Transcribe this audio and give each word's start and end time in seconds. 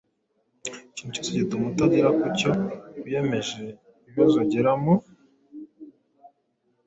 Ikintu 0.89 1.13
cyose 1.13 1.31
gituma 1.39 1.65
utagera 1.71 2.09
ku 2.19 2.25
cyo 2.37 2.51
wiyemeje, 3.03 3.61
ibibazo 4.07 4.35
ugira 4.43 4.71
mu 4.81 4.93